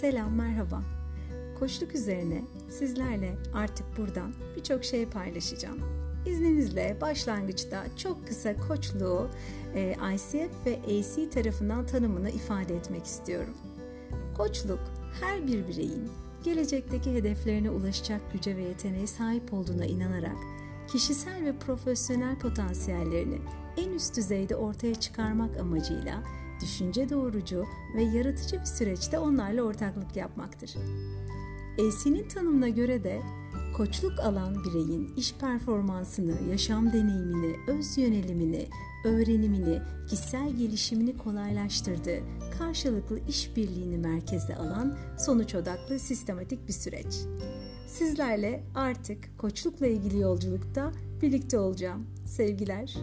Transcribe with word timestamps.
Selam, 0.00 0.34
merhaba. 0.34 0.82
Koçluk 1.58 1.94
üzerine 1.94 2.42
sizlerle 2.68 3.34
artık 3.54 3.98
buradan 3.98 4.32
birçok 4.56 4.84
şey 4.84 5.06
paylaşacağım. 5.06 5.78
İzninizle 6.26 6.96
başlangıçta 7.00 7.84
çok 7.96 8.26
kısa 8.26 8.56
koçluğu 8.68 9.28
e, 9.74 9.96
ICF 10.14 10.66
ve 10.66 10.78
AC 10.86 11.30
tarafından 11.30 11.86
tanımını 11.86 12.30
ifade 12.30 12.76
etmek 12.76 13.04
istiyorum. 13.04 13.54
Koçluk 14.36 14.80
her 15.20 15.46
bir 15.46 15.68
bireyin 15.68 16.10
gelecekteki 16.44 17.14
hedeflerine 17.14 17.70
ulaşacak 17.70 18.32
güce 18.32 18.56
ve 18.56 18.62
yeteneğe 18.62 19.06
sahip 19.06 19.52
olduğuna 19.52 19.86
inanarak 19.86 20.36
kişisel 20.88 21.44
ve 21.44 21.58
profesyonel 21.58 22.38
potansiyellerini 22.38 23.38
en 23.76 23.90
üst 23.90 24.16
düzeyde 24.16 24.56
ortaya 24.56 24.94
çıkarmak 24.94 25.56
amacıyla 25.56 26.22
düşünce 26.60 27.10
doğrucu 27.10 27.64
ve 27.96 28.02
yaratıcı 28.02 28.60
bir 28.60 28.66
süreçte 28.66 29.18
onlarla 29.18 29.62
ortaklık 29.62 30.16
yapmaktır. 30.16 30.74
AC'nin 31.78 32.28
tanımına 32.28 32.68
göre 32.68 33.02
de 33.02 33.22
koçluk 33.76 34.20
alan 34.20 34.64
bireyin 34.64 35.14
iş 35.16 35.34
performansını, 35.34 36.50
yaşam 36.50 36.92
deneyimini, 36.92 37.56
öz 37.68 37.98
yönelimini, 37.98 38.68
öğrenimini, 39.04 39.80
kişisel 40.08 40.52
gelişimini 40.56 41.16
kolaylaştırdığı, 41.16 42.20
karşılıklı 42.58 43.20
işbirliğini 43.28 43.98
merkeze 43.98 44.56
alan 44.56 44.98
sonuç 45.18 45.54
odaklı 45.54 45.98
sistematik 45.98 46.68
bir 46.68 46.72
süreç. 46.72 47.14
Sizlerle 47.86 48.64
artık 48.74 49.38
koçlukla 49.38 49.86
ilgili 49.86 50.18
yolculukta 50.18 50.92
birlikte 51.22 51.58
olacağım. 51.58 52.06
Sevgiler. 52.24 52.96